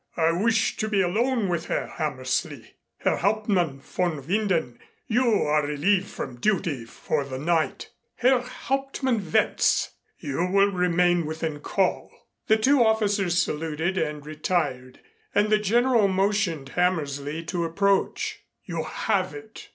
"I 0.17 0.31
wish 0.31 0.77
to 0.77 0.87
be 0.89 0.99
alone 1.01 1.47
with 1.47 1.67
Herr 1.67 1.85
Hammersley. 1.85 2.73
Herr 3.01 3.17
Hauptmann 3.17 3.79
von 3.81 4.19
Winden, 4.23 4.79
you 5.05 5.43
are 5.43 5.63
relieved 5.63 6.07
from 6.07 6.39
duty 6.39 6.85
for 6.85 7.23
the 7.23 7.37
night. 7.37 7.91
Herr 8.15 8.39
Hauptmann 8.41 9.31
Wentz, 9.31 9.91
you 10.17 10.47
will 10.47 10.71
remain 10.71 11.27
within 11.27 11.59
call." 11.59 12.09
The 12.47 12.57
two 12.57 12.83
officers 12.83 13.37
saluted 13.37 13.95
and 13.95 14.25
retired 14.25 15.01
and 15.35 15.49
the 15.51 15.59
General 15.59 16.07
motioned 16.07 16.69
Hammersley 16.69 17.43
to 17.43 17.63
approach. 17.63 18.39
"You 18.65 18.81
have 18.83 19.35
it?" 19.35 19.69